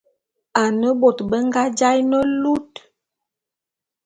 [0.61, 2.71] Ane bôt be nga jaé ne lut.